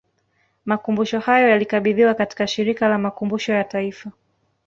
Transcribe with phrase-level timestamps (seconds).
[0.65, 4.11] Makumbusho hayo yalikabidhiwa katika Shirika la Makumbusho ya Taifa